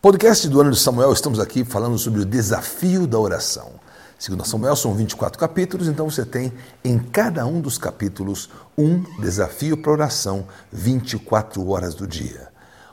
Podcast 0.00 0.48
do 0.48 0.60
ano 0.60 0.70
de 0.70 0.78
Samuel, 0.78 1.12
estamos 1.12 1.40
aqui 1.40 1.64
falando 1.64 1.98
sobre 1.98 2.20
o 2.20 2.24
desafio 2.24 3.04
da 3.04 3.18
oração. 3.18 3.72
Segundo 4.16 4.46
Samuel, 4.46 4.76
são 4.76 4.94
24 4.94 5.36
capítulos, 5.36 5.88
então 5.88 6.08
você 6.08 6.24
tem 6.24 6.52
em 6.84 7.00
cada 7.00 7.44
um 7.44 7.60
dos 7.60 7.78
capítulos 7.78 8.48
um 8.76 9.02
desafio 9.20 9.76
para 9.76 9.90
oração 9.90 10.46
24 10.70 11.68
horas 11.68 11.96
do 11.96 12.06
dia. 12.06 12.46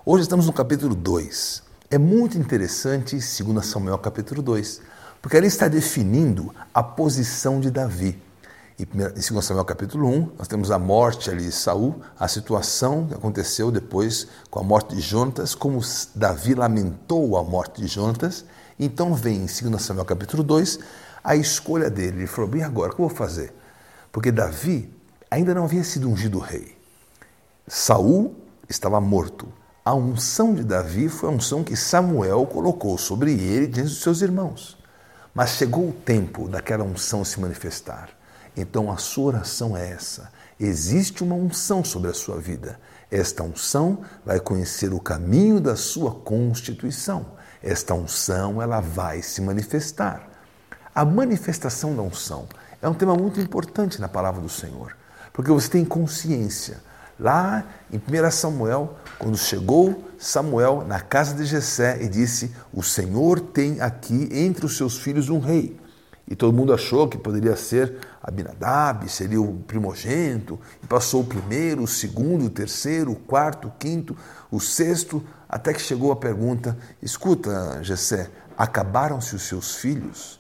Hoje 0.04 0.24
estamos 0.24 0.48
no 0.48 0.54
capítulo 0.54 0.96
2. 0.96 1.62
É 1.92 2.00
muito 2.00 2.40
interessante, 2.40 3.22
segundo 3.22 3.62
Samuel 3.62 4.00
capítulo 4.00 4.42
2, 4.42 4.82
porque 5.22 5.38
ali 5.38 5.46
está 5.46 5.68
definindo 5.68 6.52
a 6.74 6.82
posição 6.82 7.60
de 7.60 7.70
Davi. 7.70 8.20
Em 8.78 8.84
2 8.84 9.46
Samuel 9.46 9.64
capítulo 9.64 10.06
1, 10.10 10.32
nós 10.38 10.50
temos 10.50 10.70
a 10.70 10.78
morte 10.78 11.30
ali 11.30 11.46
de 11.46 11.52
Saul, 11.54 12.02
a 12.20 12.28
situação 12.28 13.08
que 13.08 13.14
aconteceu 13.14 13.72
depois 13.72 14.28
com 14.52 14.60
a 14.60 14.64
morte 14.64 14.94
de 14.94 15.00
Jonatas, 15.00 15.56
como 15.56 15.80
Davi 16.14 16.54
lamentou 16.54 17.38
a 17.38 17.44
morte 17.44 17.82
de 17.82 17.88
Jonatas. 17.88 18.44
Então 18.78 19.14
vem 19.14 19.38
em 19.38 19.70
2 19.70 19.82
Samuel 19.82 20.04
capítulo 20.04 20.44
2 20.44 20.80
a 21.24 21.38
escolha 21.38 21.90
dele. 21.90 22.18
Ele 22.18 22.28
falou: 22.28 22.50
bem, 22.50 22.64
agora, 22.64 22.92
o 22.92 22.96
que 22.96 23.02
eu 23.02 23.08
vou 23.08 23.16
fazer? 23.16 23.54
Porque 24.12 24.30
Davi 24.30 24.94
ainda 25.32 25.54
não 25.54 25.64
havia 25.64 25.84
sido 25.86 26.10
ungido 26.10 26.38
rei. 26.38 26.78
Saul 27.66 28.36
estava 28.68 29.00
morto. 29.00 29.48
A 29.86 29.94
unção 29.94 30.54
de 30.54 30.66
Davi 30.66 31.08
foi 31.08 31.30
a 31.30 31.32
unção 31.32 31.64
que 31.64 31.78
Samuel 31.78 32.46
colocou 32.46 32.98
sobre 32.98 33.32
ele 33.32 33.68
diante 33.68 33.92
dos 33.92 34.02
seus 34.02 34.22
irmãos. 34.22 34.78
Mas 35.34 35.52
chegou 35.52 35.88
o 35.88 35.94
tempo 35.94 36.50
daquela 36.50 36.84
unção 36.84 37.24
se 37.24 37.40
manifestar. 37.40 38.10
Então 38.56 38.92
a 38.92 38.98
sua 38.98 39.26
oração 39.26 39.76
é 39.76 39.92
essa. 39.92 40.32
Existe 40.60 41.24
uma 41.24 41.36
unção 41.36 41.84
sobre 41.84 42.10
a 42.10 42.14
sua 42.14 42.40
vida. 42.40 42.80
Esta 43.12 43.44
unção 43.44 44.00
vai 44.26 44.40
conhecer 44.40 44.94
o 44.94 45.00
caminho 45.00 45.60
da 45.60 45.76
sua 45.76 46.12
constituição. 46.12 47.26
Esta 47.62 47.94
unção 47.94 48.62
ela 48.62 48.80
vai 48.80 49.22
se 49.22 49.42
manifestar. 49.42 50.30
A 50.94 51.04
manifestação 51.04 51.96
da 51.96 52.02
unção 52.02 52.48
é 52.82 52.88
um 52.88 52.94
tema 52.94 53.16
muito 53.16 53.40
importante 53.40 54.00
na 54.00 54.08
palavra 54.08 54.42
do 54.42 54.48
Senhor, 54.48 54.96
porque 55.34 55.52
você 55.52 55.70
tem 55.70 55.84
consciência. 55.84 56.78
Lá 57.20 57.66
em 57.92 57.98
1 57.98 58.32
Samuel, 58.32 58.98
quando 59.18 59.38
chegou 59.38 60.04
Samuel 60.18 60.86
na 60.88 61.00
casa 61.00 61.34
de 61.34 61.46
Jessé 61.46 62.02
e 62.02 62.08
disse: 62.08 62.54
"O 62.74 62.84
Senhor 62.84 63.40
tem 63.40 63.82
aqui 63.82 64.30
entre 64.32 64.66
os 64.66 64.78
seus 64.78 64.98
filhos 64.98 65.30
um 65.30 65.40
rei". 65.40 65.80
E 66.28 66.36
todo 66.36 66.56
mundo 66.56 66.74
achou 66.74 67.08
que 67.08 67.18
poderia 67.18 67.56
ser 67.56 67.98
Abinadab, 68.28 69.08
seria 69.08 69.40
o 69.40 69.60
primogênito, 69.68 70.60
e 70.84 70.88
passou 70.88 71.22
o 71.22 71.26
primeiro, 71.26 71.84
o 71.84 71.88
segundo, 71.88 72.46
o 72.46 72.50
terceiro, 72.50 73.12
o 73.12 73.16
quarto, 73.16 73.68
o 73.68 73.72
quinto, 73.72 74.18
o 74.50 74.60
sexto, 74.60 75.24
até 75.48 75.72
que 75.72 75.80
chegou 75.80 76.12
a 76.12 76.16
pergunta: 76.16 76.76
escuta, 77.04 77.84
Jessé, 77.84 78.32
acabaram-se 78.58 79.36
os 79.36 79.44
seus 79.44 79.76
filhos? 79.76 80.40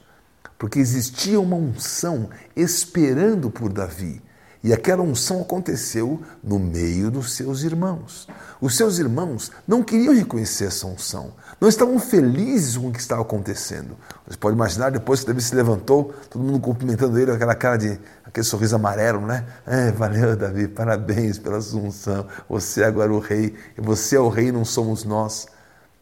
Porque 0.57 0.79
existia 0.79 1.39
uma 1.39 1.55
unção 1.55 2.29
esperando 2.55 3.51
por 3.51 3.71
Davi. 3.71 4.19
E 4.65 4.73
aquela 4.73 5.03
unção 5.03 5.41
aconteceu 5.41 6.19
no 6.43 6.57
meio 6.57 7.11
dos 7.11 7.33
seus 7.33 7.61
irmãos. 7.61 8.27
Os 8.59 8.75
seus 8.75 8.97
irmãos 8.97 9.51
não 9.67 9.83
queriam 9.83 10.11
reconhecer 10.11 10.65
essa 10.65 10.87
unção, 10.87 11.33
não 11.61 11.69
estavam 11.69 11.99
felizes 11.99 12.75
com 12.75 12.87
o 12.87 12.91
que 12.91 12.99
estava 12.99 13.21
acontecendo. 13.21 13.95
Você 14.27 14.35
pode 14.35 14.55
imaginar, 14.55 14.89
depois 14.89 15.19
que 15.19 15.27
Davi 15.27 15.39
se 15.39 15.53
levantou, 15.53 16.15
todo 16.31 16.43
mundo 16.43 16.59
cumprimentando 16.59 17.19
ele, 17.19 17.29
aquela 17.29 17.53
cara 17.53 17.77
de, 17.77 17.99
aquele 18.23 18.43
sorriso 18.43 18.75
amarelo, 18.75 19.21
né? 19.21 19.45
É, 19.67 19.91
valeu, 19.91 20.35
Davi, 20.35 20.67
parabéns 20.67 21.37
pela 21.37 21.61
sua 21.61 21.81
unção. 21.81 22.25
Você 22.49 22.81
é 22.81 22.85
agora 22.85 23.13
o 23.13 23.19
rei, 23.19 23.53
você 23.77 24.15
é 24.15 24.19
o 24.19 24.29
rei, 24.29 24.51
não 24.51 24.65
somos 24.65 25.03
nós. 25.03 25.45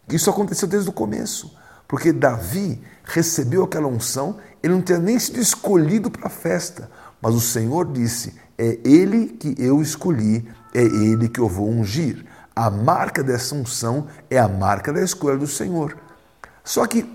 Isso 0.08 0.30
aconteceu 0.30 0.70
desde 0.70 0.90
o 0.90 0.94
começo, 0.94 1.54
porque 1.86 2.14
Davi 2.14 2.82
recebeu 3.04 3.66
aquela 3.66 3.90
unção, 3.90 4.38
ele 4.64 4.74
não 4.74 4.82
tinha 4.82 5.00
nem 5.00 5.20
sido 5.20 5.38
escolhido 5.38 6.10
para 6.10 6.28
a 6.28 6.30
festa, 6.30 6.90
mas 7.22 7.36
o 7.36 7.42
Senhor 7.42 7.92
disse: 7.92 8.42
é 8.58 8.80
Ele 8.84 9.28
que 9.28 9.56
eu 9.58 9.82
escolhi, 9.82 10.48
é 10.74 10.82
Ele 10.82 11.28
que 11.28 11.40
eu 11.40 11.48
vou 11.48 11.70
ungir. 11.70 12.26
A 12.56 12.70
marca 12.70 13.24
dessa 13.24 13.56
unção 13.56 14.08
é 14.30 14.38
a 14.38 14.48
marca 14.48 14.94
da 14.94 15.02
escolha 15.02 15.38
do 15.38 15.48
Senhor. 15.48 15.98
Só 16.64 16.86
que 16.86 17.06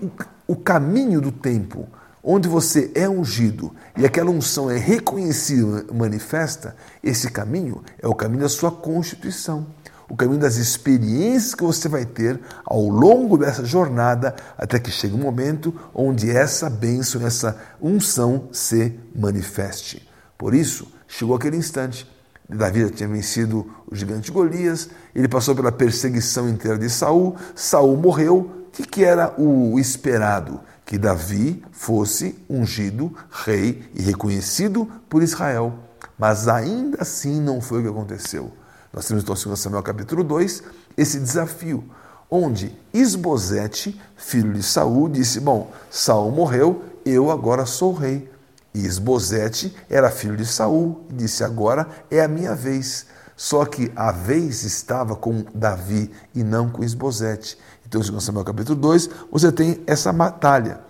o, 0.47 0.55
caminho 0.55 1.19
do 1.21 1.31
tempo, 1.31 1.87
onde 2.23 2.47
você 2.47 2.91
é 2.93 3.09
ungido 3.09 3.73
e 3.97 4.05
aquela 4.05 4.29
unção 4.29 4.69
é 4.69 4.77
reconhecida, 4.77 5.85
manifesta, 5.91 6.75
esse 7.03 7.31
caminho 7.31 7.81
é 7.99 8.07
o 8.07 8.13
caminho 8.13 8.41
da 8.41 8.49
sua 8.49 8.71
constituição, 8.71 9.65
o 10.07 10.15
caminho 10.15 10.39
das 10.39 10.57
experiências 10.57 11.55
que 11.55 11.63
você 11.63 11.87
vai 11.87 12.05
ter 12.05 12.39
ao 12.65 12.87
longo 12.89 13.37
dessa 13.37 13.63
jornada, 13.65 14.35
até 14.57 14.77
que 14.77 14.91
chegue 14.91 15.15
um 15.15 15.19
momento 15.19 15.73
onde 15.93 16.29
essa 16.29 16.69
bênção, 16.69 17.25
essa 17.25 17.57
unção 17.81 18.49
se 18.51 18.99
manifeste. 19.15 20.07
Por 20.37 20.53
isso, 20.53 20.91
chegou 21.09 21.35
aquele 21.35 21.57
instante. 21.57 22.09
Davi 22.47 22.81
já 22.81 22.89
tinha 22.89 23.09
vencido 23.09 23.69
o 23.85 23.95
gigante 23.95 24.31
Golias, 24.31 24.89
ele 25.13 25.27
passou 25.27 25.55
pela 25.55 25.71
perseguição 25.71 26.47
inteira 26.47 26.77
de 26.77 26.89
Saul, 26.89 27.35
Saul 27.53 27.97
morreu. 27.97 28.37
O 28.67 28.71
que, 28.71 28.83
que 28.83 29.03
era 29.03 29.33
o 29.39 29.77
esperado? 29.77 30.59
Que 30.85 30.97
Davi 30.97 31.63
fosse 31.71 32.35
ungido 32.49 33.13
rei 33.29 33.83
e 33.93 34.01
reconhecido 34.01 34.89
por 35.09 35.21
Israel. 35.21 35.73
Mas 36.17 36.47
ainda 36.47 37.01
assim 37.01 37.41
não 37.41 37.61
foi 37.61 37.79
o 37.79 37.83
que 37.83 37.89
aconteceu. 37.89 38.51
Nós 38.91 39.07
temos 39.07 39.23
então, 39.23 39.35
2 39.35 39.59
Samuel 39.59 39.83
capítulo 39.83 40.23
2, 40.23 40.63
esse 40.97 41.19
desafio, 41.19 41.83
onde 42.29 42.75
Isbosete, 42.93 43.99
filho 44.15 44.53
de 44.53 44.63
Saul, 44.63 45.09
disse: 45.09 45.39
Bom, 45.39 45.71
Saul 45.91 46.31
morreu, 46.31 46.83
eu 47.05 47.29
agora 47.29 47.65
sou 47.65 47.93
rei. 47.93 48.29
E 48.73 48.85
Esbozete 48.85 49.75
era 49.89 50.11
filho 50.11 50.37
de 50.37 50.45
Saul 50.45 51.05
e 51.09 51.13
disse: 51.13 51.43
Agora 51.43 51.87
é 52.09 52.21
a 52.21 52.27
minha 52.27 52.53
vez. 52.55 53.07
Só 53.35 53.63
que 53.63 53.91
a 53.95 54.11
vez 54.11 54.63
estava 54.63 55.15
com 55.15 55.45
Davi 55.55 56.11
e 56.35 56.43
não 56.43 56.69
com 56.69 56.83
Esbozete. 56.83 57.57
Então, 57.87 58.01
em 58.01 58.19
Samuel 58.19 58.45
capítulo 58.45 58.79
2, 58.79 59.09
você 59.31 59.51
tem 59.51 59.81
essa 59.87 60.11
batalha. 60.11 60.81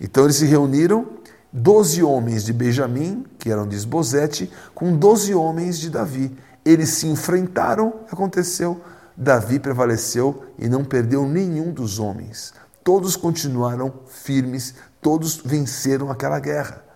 Então, 0.00 0.24
eles 0.24 0.36
se 0.36 0.46
reuniram, 0.46 1.06
doze 1.52 2.02
homens 2.02 2.44
de 2.44 2.52
Benjamim, 2.52 3.24
que 3.38 3.50
eram 3.50 3.68
de 3.68 3.76
Esbozete, 3.76 4.50
com 4.74 4.96
doze 4.96 5.34
homens 5.34 5.78
de 5.78 5.90
Davi. 5.90 6.34
Eles 6.64 6.88
se 6.88 7.06
enfrentaram, 7.06 8.00
aconteceu. 8.10 8.80
Davi 9.16 9.58
prevaleceu 9.58 10.44
e 10.58 10.68
não 10.68 10.82
perdeu 10.82 11.28
nenhum 11.28 11.70
dos 11.70 11.98
homens. 11.98 12.54
Todos 12.82 13.14
continuaram 13.14 13.92
firmes, 14.06 14.74
todos 15.02 15.36
venceram 15.36 16.10
aquela 16.10 16.40
guerra. 16.40 16.89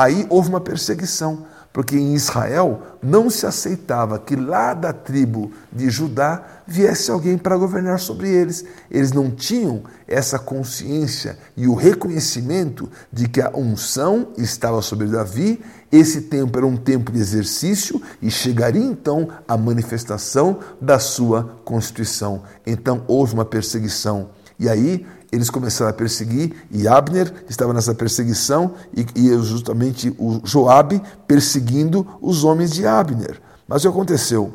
Aí 0.00 0.26
houve 0.30 0.48
uma 0.48 0.62
perseguição, 0.62 1.44
porque 1.74 1.94
em 1.94 2.14
Israel 2.14 2.80
não 3.02 3.28
se 3.28 3.44
aceitava 3.44 4.18
que 4.18 4.34
lá 4.34 4.72
da 4.72 4.94
tribo 4.94 5.52
de 5.70 5.90
Judá 5.90 6.42
viesse 6.66 7.10
alguém 7.10 7.36
para 7.36 7.54
governar 7.54 8.00
sobre 8.00 8.30
eles. 8.30 8.64
Eles 8.90 9.12
não 9.12 9.30
tinham 9.30 9.82
essa 10.08 10.38
consciência 10.38 11.38
e 11.54 11.68
o 11.68 11.74
reconhecimento 11.74 12.90
de 13.12 13.28
que 13.28 13.42
a 13.42 13.50
unção 13.54 14.28
estava 14.38 14.80
sobre 14.80 15.06
Davi. 15.06 15.60
Esse 15.92 16.22
tempo 16.22 16.56
era 16.56 16.66
um 16.66 16.78
tempo 16.78 17.12
de 17.12 17.18
exercício 17.18 18.00
e 18.22 18.30
chegaria 18.30 18.82
então 18.82 19.28
a 19.46 19.54
manifestação 19.54 20.60
da 20.80 20.98
sua 20.98 21.60
constituição. 21.62 22.42
Então 22.66 23.04
houve 23.06 23.34
uma 23.34 23.44
perseguição. 23.44 24.30
E 24.58 24.66
aí 24.66 25.06
eles 25.32 25.50
começaram 25.50 25.90
a 25.90 25.94
perseguir 25.94 26.52
e 26.70 26.88
Abner 26.88 27.32
estava 27.48 27.72
nessa 27.72 27.94
perseguição 27.94 28.74
e, 28.96 29.06
e 29.14 29.28
justamente 29.42 30.14
o 30.18 30.40
Joabe 30.44 31.00
perseguindo 31.26 32.06
os 32.20 32.44
homens 32.44 32.72
de 32.72 32.86
Abner. 32.86 33.40
Mas 33.66 33.84
o 33.84 33.88
que 33.88 33.96
aconteceu? 33.96 34.52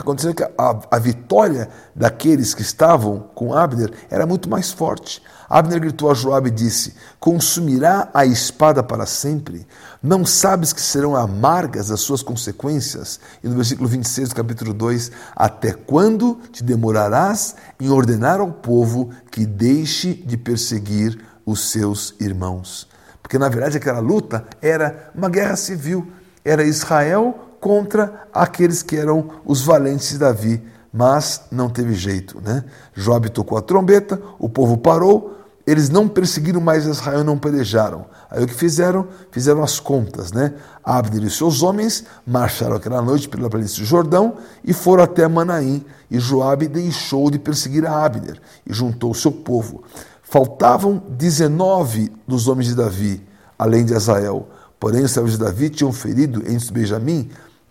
Aconteceu 0.00 0.34
que 0.34 0.42
a, 0.42 0.50
a, 0.90 0.98
vitória 0.98 1.68
daqueles 1.94 2.54
que 2.54 2.62
estavam 2.62 3.30
com 3.34 3.52
Abner 3.52 3.92
era 4.08 4.26
muito 4.26 4.48
mais 4.48 4.72
forte. 4.72 5.22
Abner 5.48 5.78
gritou 5.78 6.10
a 6.10 6.14
Joabe 6.14 6.48
e 6.48 6.52
disse: 6.52 6.94
Consumirá 7.18 8.08
a 8.14 8.24
espada 8.24 8.82
para 8.82 9.04
sempre? 9.04 9.66
Não 10.02 10.24
sabes 10.24 10.72
que 10.72 10.80
serão 10.80 11.14
amargas 11.14 11.90
as 11.90 12.00
suas 12.00 12.22
consequências? 12.22 13.20
E 13.44 13.48
no 13.48 13.56
versículo 13.56 13.88
26 13.88 14.30
do 14.30 14.34
capítulo 14.34 14.72
2: 14.72 15.10
Até 15.36 15.74
quando 15.74 16.40
te 16.50 16.64
demorarás 16.64 17.56
em 17.78 17.90
ordenar 17.90 18.40
ao 18.40 18.50
povo 18.50 19.10
que 19.30 19.44
deixe 19.44 20.14
de 20.14 20.38
perseguir 20.38 21.22
os 21.44 21.70
seus 21.70 22.14
irmãos? 22.18 22.88
Porque 23.22 23.36
na 23.38 23.50
verdade 23.50 23.76
aquela 23.76 24.00
luta 24.00 24.46
era 24.62 25.10
uma 25.14 25.28
guerra 25.28 25.56
civil. 25.56 26.10
Era 26.42 26.64
Israel 26.64 27.49
contra 27.60 28.26
aqueles 28.32 28.82
que 28.82 28.96
eram 28.96 29.30
os 29.44 29.62
valentes 29.62 30.10
de 30.10 30.18
Davi, 30.18 30.62
mas 30.92 31.42
não 31.52 31.68
teve 31.68 31.94
jeito, 31.94 32.40
né? 32.40 32.64
Job 32.94 33.28
tocou 33.28 33.56
a 33.56 33.62
trombeta, 33.62 34.20
o 34.38 34.48
povo 34.48 34.76
parou, 34.76 35.36
eles 35.66 35.88
não 35.88 36.08
perseguiram 36.08 36.60
mais 36.60 36.84
Israel, 36.86 37.22
não 37.22 37.38
pelejaram. 37.38 38.06
Aí 38.28 38.42
o 38.42 38.46
que 38.46 38.54
fizeram? 38.54 39.06
Fizeram 39.30 39.62
as 39.62 39.78
contas, 39.78 40.32
né? 40.32 40.54
Abner 40.82 41.22
e 41.22 41.30
seus 41.30 41.62
homens 41.62 42.04
marcharam 42.26 42.74
aquela 42.74 43.00
noite 43.00 43.28
pela 43.28 43.48
planície 43.48 43.80
do 43.80 43.86
Jordão 43.86 44.38
e 44.64 44.72
foram 44.72 45.04
até 45.04 45.28
Manaim. 45.28 45.84
E 46.10 46.18
Joabe 46.18 46.66
deixou 46.66 47.30
de 47.30 47.38
perseguir 47.38 47.86
a 47.86 48.04
Abner 48.04 48.40
e 48.66 48.72
juntou 48.72 49.12
o 49.12 49.14
seu 49.14 49.30
povo. 49.30 49.84
Faltavam 50.22 51.02
19 51.10 52.10
dos 52.26 52.48
homens 52.48 52.68
de 52.68 52.74
Davi, 52.74 53.24
além 53.58 53.84
de 53.84 53.94
Azael. 53.94 54.48
Porém, 54.80 55.04
os 55.04 55.10
servos 55.10 55.32
de 55.32 55.38
Davi 55.38 55.68
tinham 55.68 55.92
ferido 55.92 56.40
entre 56.40 56.56
os 56.56 56.70
Benjamim, 56.70 57.30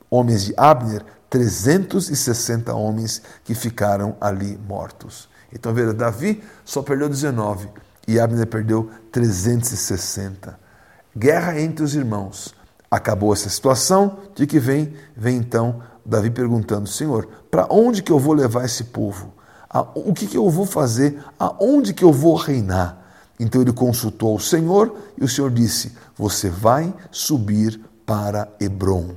homens 0.10 0.46
de 0.46 0.54
Abner, 0.58 1.04
360 1.30 2.74
homens 2.74 3.22
que 3.44 3.54
ficaram 3.54 4.16
ali 4.20 4.58
mortos. 4.68 5.30
Então, 5.54 5.74
veja, 5.74 5.94
Davi 5.94 6.44
só 6.66 6.82
perdeu 6.82 7.10
19 7.10 7.70
e 8.08 8.20
Abner 8.20 8.48
perdeu 8.48 8.90
360. 9.12 10.60
Guerra 11.16 11.60
entre 11.60 11.84
os 11.84 11.96
irmãos. 11.96 12.54
Acabou 12.90 13.32
essa 13.34 13.50
situação, 13.50 14.18
de 14.34 14.48
que 14.48 14.60
vem? 14.60 14.96
Vem 15.16 15.38
então 15.38 15.82
Davi 16.04 16.32
perguntando: 16.32 16.88
Senhor, 16.88 17.28
para 17.52 17.68
onde 17.70 18.02
que 18.02 18.12
eu 18.12 18.18
vou 18.18 18.34
levar 18.34 18.66
esse 18.66 18.86
povo? 18.86 19.34
O 19.94 20.14
que, 20.14 20.26
que 20.26 20.38
eu 20.38 20.50
vou 20.50 20.66
fazer? 20.66 21.24
Aonde 21.38 21.94
que 21.94 22.04
eu 22.04 22.12
vou 22.12 22.36
reinar? 22.36 22.98
Então 23.40 23.62
ele 23.62 23.72
consultou 23.72 24.36
o 24.36 24.40
Senhor 24.40 24.96
e 25.16 25.24
o 25.24 25.28
Senhor 25.28 25.52
disse: 25.52 25.96
Você 26.18 26.50
vai 26.50 26.92
subir 27.12 27.80
para 28.06 28.52
Hebron. 28.60 29.16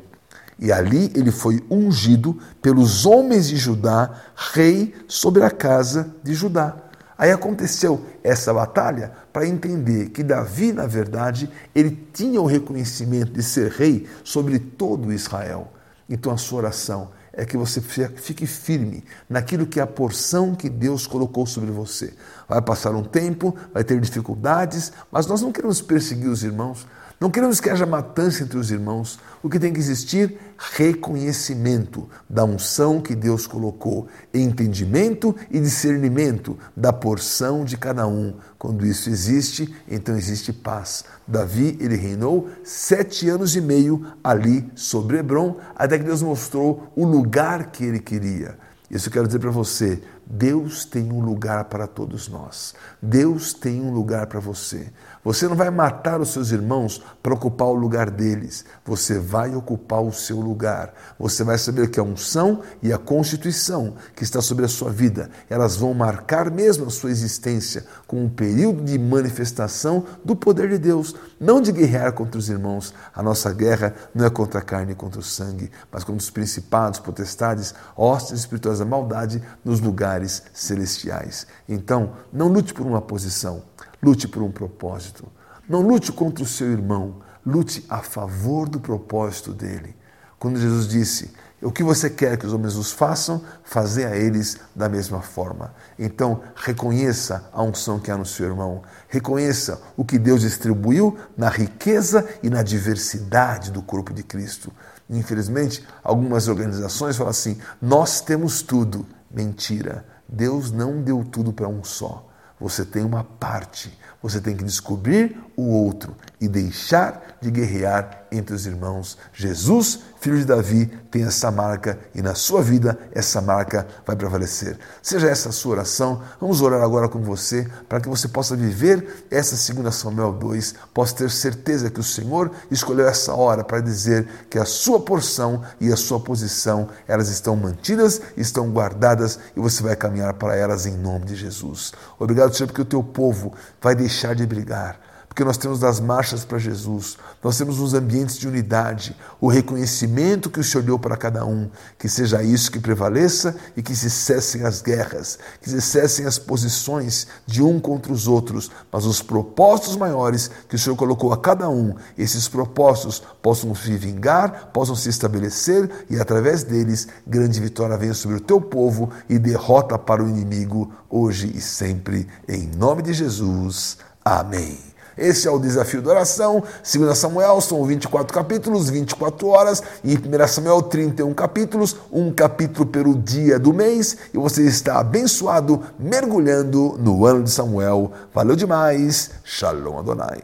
E 0.58 0.70
ali 0.70 1.10
ele 1.14 1.30
foi 1.30 1.62
ungido 1.70 2.38
pelos 2.60 3.04
homens 3.04 3.48
de 3.48 3.56
Judá, 3.56 4.10
rei 4.34 4.94
sobre 5.08 5.42
a 5.42 5.50
casa 5.50 6.14
de 6.22 6.34
Judá. 6.34 6.76
Aí 7.16 7.30
aconteceu 7.30 8.04
essa 8.22 8.52
batalha 8.52 9.12
para 9.32 9.46
entender 9.46 10.10
que 10.10 10.22
Davi, 10.22 10.72
na 10.72 10.86
verdade, 10.86 11.48
ele 11.74 12.08
tinha 12.12 12.40
o 12.40 12.46
reconhecimento 12.46 13.32
de 13.32 13.42
ser 13.42 13.70
rei 13.70 14.08
sobre 14.24 14.58
todo 14.58 15.12
Israel. 15.12 15.72
Então 16.08 16.32
a 16.32 16.36
sua 16.36 16.58
oração 16.58 17.10
é 17.32 17.44
que 17.44 17.56
você 17.56 17.80
fique 17.80 18.46
firme 18.46 19.04
naquilo 19.28 19.66
que 19.66 19.80
é 19.80 19.82
a 19.82 19.86
porção 19.86 20.54
que 20.54 20.68
Deus 20.68 21.06
colocou 21.06 21.46
sobre 21.46 21.70
você. 21.70 22.12
Vai 22.48 22.60
passar 22.60 22.94
um 22.94 23.02
tempo, 23.02 23.56
vai 23.72 23.82
ter 23.82 23.98
dificuldades, 24.00 24.92
mas 25.10 25.26
nós 25.26 25.40
não 25.40 25.50
queremos 25.50 25.80
perseguir 25.80 26.28
os 26.28 26.44
irmãos, 26.44 26.86
não 27.22 27.30
queremos 27.30 27.60
que 27.60 27.70
haja 27.70 27.86
matança 27.86 28.42
entre 28.42 28.58
os 28.58 28.72
irmãos. 28.72 29.16
O 29.44 29.48
que 29.48 29.60
tem 29.60 29.72
que 29.72 29.78
existir? 29.78 30.36
Reconhecimento 30.58 32.10
da 32.28 32.44
unção 32.44 33.00
que 33.00 33.14
Deus 33.14 33.46
colocou, 33.46 34.08
entendimento 34.34 35.32
e 35.48 35.60
discernimento 35.60 36.58
da 36.76 36.92
porção 36.92 37.64
de 37.64 37.76
cada 37.76 38.08
um. 38.08 38.34
Quando 38.62 38.86
isso 38.86 39.10
existe, 39.10 39.74
então 39.88 40.16
existe 40.16 40.52
paz. 40.52 41.04
Davi, 41.26 41.76
ele 41.80 41.96
reinou 41.96 42.48
sete 42.62 43.28
anos 43.28 43.56
e 43.56 43.60
meio 43.60 44.06
ali 44.22 44.70
sobre 44.76 45.18
Hebron, 45.18 45.56
até 45.74 45.98
que 45.98 46.04
Deus 46.04 46.22
mostrou 46.22 46.88
o 46.94 47.04
lugar 47.04 47.72
que 47.72 47.82
ele 47.82 47.98
queria. 47.98 48.56
Isso 48.88 49.08
eu 49.08 49.12
quero 49.12 49.26
dizer 49.26 49.40
para 49.40 49.50
você: 49.50 50.00
Deus 50.24 50.84
tem 50.84 51.10
um 51.10 51.18
lugar 51.18 51.64
para 51.64 51.88
todos 51.88 52.28
nós. 52.28 52.72
Deus 53.02 53.52
tem 53.52 53.80
um 53.80 53.92
lugar 53.92 54.28
para 54.28 54.38
você. 54.38 54.92
Você 55.24 55.46
não 55.46 55.54
vai 55.54 55.70
matar 55.70 56.20
os 56.20 56.30
seus 56.30 56.50
irmãos 56.50 57.00
para 57.22 57.32
ocupar 57.32 57.68
o 57.68 57.74
lugar 57.74 58.10
deles. 58.10 58.64
Você 58.84 59.20
vai 59.20 59.54
ocupar 59.54 60.02
o 60.02 60.12
seu 60.12 60.40
lugar. 60.40 60.92
Você 61.16 61.44
vai 61.44 61.56
saber 61.58 61.90
que 61.90 62.00
a 62.00 62.02
unção 62.02 62.60
e 62.82 62.92
a 62.92 62.98
constituição 62.98 63.94
que 64.16 64.24
está 64.24 64.42
sobre 64.42 64.64
a 64.64 64.68
sua 64.68 64.90
vida, 64.90 65.30
elas 65.48 65.76
vão 65.76 65.94
marcar 65.94 66.50
mesmo 66.50 66.86
a 66.86 66.90
sua 66.90 67.12
existência 67.12 67.84
com 68.04 68.24
um 68.24 68.28
período 68.28 68.82
de 68.82 68.98
manifestação 68.98 70.04
do 70.24 70.34
poder 70.34 70.68
de 70.68 70.78
Deus, 70.78 71.14
não 71.38 71.60
de 71.60 71.70
guerrear 71.70 72.12
contra 72.14 72.36
os 72.36 72.48
irmãos. 72.48 72.92
A 73.14 73.22
nossa 73.22 73.52
guerra 73.52 73.94
não 74.12 74.26
é 74.26 74.30
contra 74.30 74.58
a 74.58 74.64
carne 74.64 74.90
e 74.90 74.96
contra 74.96 75.20
o 75.20 75.24
sangue, 75.24 75.70
mas 75.92 76.02
contra 76.02 76.20
os 76.20 76.30
principados, 76.30 76.98
potestades, 76.98 77.72
hostes 77.96 78.40
espirituais 78.40 78.80
da 78.80 78.84
maldade 78.84 79.40
nos 79.64 79.78
lugares 79.78 80.42
celestiais. 80.52 81.46
Então, 81.68 82.14
não 82.32 82.48
lute 82.48 82.74
por 82.74 82.84
uma 82.84 83.00
posição 83.00 83.62
Lute 84.02 84.26
por 84.26 84.42
um 84.42 84.50
propósito. 84.50 85.28
Não 85.68 85.80
lute 85.80 86.10
contra 86.10 86.42
o 86.42 86.46
seu 86.46 86.72
irmão, 86.72 87.22
lute 87.46 87.86
a 87.88 87.98
favor 87.98 88.68
do 88.68 88.80
propósito 88.80 89.52
dele. 89.52 89.94
Quando 90.40 90.58
Jesus 90.58 90.88
disse: 90.88 91.32
O 91.62 91.70
que 91.70 91.84
você 91.84 92.10
quer 92.10 92.36
que 92.36 92.44
os 92.44 92.52
homens 92.52 92.74
os 92.74 92.90
façam, 92.90 93.40
fazer 93.62 94.06
a 94.06 94.16
eles 94.16 94.58
da 94.74 94.88
mesma 94.88 95.22
forma. 95.22 95.72
Então, 95.96 96.42
reconheça 96.56 97.48
a 97.52 97.62
unção 97.62 98.00
que 98.00 98.10
há 98.10 98.16
no 98.16 98.26
seu 98.26 98.46
irmão. 98.46 98.82
Reconheça 99.08 99.80
o 99.96 100.04
que 100.04 100.18
Deus 100.18 100.40
distribuiu 100.40 101.16
na 101.36 101.48
riqueza 101.48 102.28
e 102.42 102.50
na 102.50 102.64
diversidade 102.64 103.70
do 103.70 103.82
corpo 103.82 104.12
de 104.12 104.24
Cristo. 104.24 104.72
Infelizmente, 105.08 105.86
algumas 106.02 106.48
organizações 106.48 107.16
falam 107.16 107.30
assim: 107.30 107.58
Nós 107.80 108.20
temos 108.20 108.62
tudo. 108.62 109.06
Mentira. 109.30 110.04
Deus 110.28 110.72
não 110.72 111.00
deu 111.00 111.24
tudo 111.24 111.52
para 111.52 111.68
um 111.68 111.84
só. 111.84 112.31
Você 112.62 112.84
tem 112.84 113.02
uma 113.04 113.24
parte. 113.24 113.92
Você 114.22 114.40
tem 114.40 114.56
que 114.56 114.62
descobrir 114.62 115.36
o 115.62 115.68
outro 115.68 116.16
e 116.40 116.48
deixar 116.48 117.38
de 117.40 117.50
guerrear 117.50 118.22
entre 118.32 118.54
os 118.54 118.66
irmãos. 118.66 119.18
Jesus, 119.32 120.00
filho 120.20 120.38
de 120.38 120.44
Davi, 120.44 120.86
tem 121.10 121.24
essa 121.24 121.50
marca 121.50 121.98
e 122.14 122.22
na 122.22 122.34
sua 122.34 122.62
vida 122.62 122.98
essa 123.12 123.40
marca 123.40 123.86
vai 124.06 124.16
prevalecer. 124.16 124.78
Seja 125.02 125.28
essa 125.28 125.50
a 125.50 125.52
sua 125.52 125.72
oração. 125.72 126.22
Vamos 126.40 126.60
orar 126.60 126.82
agora 126.82 127.08
com 127.08 127.20
você 127.20 127.68
para 127.88 128.00
que 128.00 128.08
você 128.08 128.26
possa 128.28 128.56
viver 128.56 129.26
essa 129.30 129.56
segunda 129.56 129.90
Samuel 129.90 130.32
2, 130.32 130.74
possa 130.94 131.14
ter 131.14 131.30
certeza 131.30 131.90
que 131.90 132.00
o 132.00 132.04
Senhor 132.04 132.50
escolheu 132.70 133.06
essa 133.06 133.34
hora 133.34 133.62
para 133.62 133.80
dizer 133.80 134.26
que 134.48 134.58
a 134.58 134.64
sua 134.64 135.00
porção 135.00 135.62
e 135.80 135.92
a 135.92 135.96
sua 135.96 136.18
posição, 136.18 136.88
elas 137.06 137.28
estão 137.28 137.54
mantidas, 137.56 138.20
estão 138.36 138.70
guardadas 138.70 139.38
e 139.56 139.60
você 139.60 139.82
vai 139.82 139.96
caminhar 139.96 140.34
para 140.34 140.56
elas 140.56 140.86
em 140.86 140.96
nome 140.96 141.26
de 141.26 141.36
Jesus. 141.36 141.92
Obrigado, 142.18 142.54
Senhor, 142.54 142.68
porque 142.68 142.82
o 142.82 142.86
teu 142.86 143.02
povo 143.02 143.52
vai 143.80 143.94
deixar 143.94 144.34
de 144.34 144.46
brigar 144.46 145.11
porque 145.32 145.44
nós 145.44 145.56
temos 145.56 145.80
das 145.80 145.98
marchas 145.98 146.44
para 146.44 146.58
Jesus, 146.58 147.16
nós 147.42 147.56
temos 147.56 147.80
os 147.80 147.94
ambientes 147.94 148.36
de 148.36 148.46
unidade, 148.46 149.16
o 149.40 149.48
reconhecimento 149.48 150.50
que 150.50 150.60
o 150.60 150.64
Senhor 150.64 150.82
deu 150.82 150.98
para 150.98 151.16
cada 151.16 151.42
um, 151.42 151.70
que 151.98 152.06
seja 152.06 152.42
isso 152.42 152.70
que 152.70 152.78
prevaleça 152.78 153.56
e 153.74 153.82
que 153.82 153.96
se 153.96 154.10
cessem 154.10 154.62
as 154.62 154.82
guerras, 154.82 155.38
que 155.62 155.70
se 155.70 155.80
cessem 155.80 156.26
as 156.26 156.38
posições 156.38 157.28
de 157.46 157.62
um 157.62 157.80
contra 157.80 158.12
os 158.12 158.28
outros, 158.28 158.70
mas 158.92 159.06
os 159.06 159.22
propósitos 159.22 159.96
maiores 159.96 160.50
que 160.68 160.76
o 160.76 160.78
Senhor 160.78 160.96
colocou 160.96 161.32
a 161.32 161.38
cada 161.38 161.66
um, 161.66 161.94
esses 162.18 162.46
propósitos 162.46 163.22
possam 163.40 163.74
se 163.74 163.96
vingar, 163.96 164.66
possam 164.70 164.94
se 164.94 165.08
estabelecer 165.08 166.04
e 166.10 166.20
através 166.20 166.62
deles 166.62 167.08
grande 167.26 167.58
vitória 167.58 167.96
venha 167.96 168.12
sobre 168.12 168.36
o 168.36 168.40
teu 168.40 168.60
povo 168.60 169.08
e 169.30 169.38
derrota 169.38 169.98
para 169.98 170.22
o 170.22 170.28
inimigo 170.28 170.92
hoje 171.08 171.50
e 171.54 171.60
sempre, 171.62 172.28
em 172.46 172.66
nome 172.66 173.00
de 173.00 173.14
Jesus. 173.14 173.96
Amém. 174.22 174.91
Esse 175.16 175.46
é 175.46 175.50
o 175.50 175.58
desafio 175.58 176.00
da 176.00 176.10
oração. 176.10 176.62
2 176.82 177.16
Samuel 177.16 177.60
são 177.60 177.84
24 177.84 178.32
capítulos, 178.32 178.88
24 178.88 179.46
horas. 179.48 179.82
E 180.02 180.16
1 180.16 180.48
Samuel, 180.48 180.82
31 180.82 181.34
capítulos, 181.34 181.96
um 182.10 182.32
capítulo 182.32 182.86
pelo 182.86 183.14
dia 183.14 183.58
do 183.58 183.72
mês. 183.72 184.16
E 184.32 184.38
você 184.38 184.62
está 184.66 184.98
abençoado, 185.00 185.82
mergulhando 185.98 186.96
no 186.98 187.26
ano 187.26 187.42
de 187.42 187.50
Samuel. 187.50 188.10
Valeu 188.32 188.56
demais. 188.56 189.30
Shalom 189.44 189.98
Adonai. 189.98 190.40